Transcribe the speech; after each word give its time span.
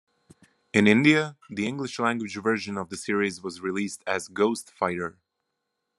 In 0.73 0.87
India 0.87 1.37
the 1.47 1.67
English-language 1.67 2.35
version 2.41 2.75
of 2.75 2.89
the 2.89 2.97
series 2.97 3.39
was 3.43 3.61
released 3.61 4.03
as 4.07 4.29
"Ghost 4.29 4.71
Fighter". 4.71 5.19